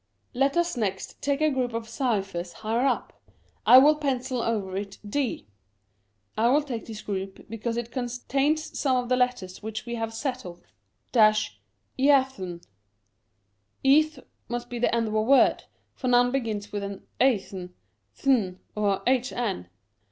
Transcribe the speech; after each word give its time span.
"Let 0.43 0.57
us 0.57 0.75
next 0.75 1.21
take 1.21 1.41
a 1.41 1.51
group 1.51 1.73
of 1.73 1.87
cyphers 1.87 2.53
higher 2.53 2.87
up; 2.87 3.21
I 3.67 3.77
will 3.77 3.93
pencil 3.93 4.41
over 4.41 4.75
it 4.75 4.97
D. 5.07 5.45
I 6.35 6.59
take 6.61 6.87
this 6.87 7.03
group 7.03 7.47
because 7.47 7.77
it 7.77 7.91
contains 7.91 8.79
some 8.79 8.95
of 8.97 9.09
the 9.09 9.15
letters 9.15 9.61
which 9.61 9.85
we 9.85 9.93
have 9.93 10.11
settled 10.11 10.65
35 11.13 11.13
Curiosities 11.13 11.47
of 11.47 11.99
Olden 11.99 12.11
Times— 12.61 12.65
eathn, 13.85 13.85
Eath 13.85 14.19
must 14.49 14.69
be 14.71 14.79
the 14.79 14.95
end 14.95 15.07
of 15.07 15.13
a 15.13 15.21
word, 15.21 15.65
for 15.93 16.07
none 16.07 16.31
begins 16.31 16.71
with 16.71 16.81
athn, 17.21 17.69
thn, 18.17 18.57
or 18.73 19.03
hn. 19.05 19.67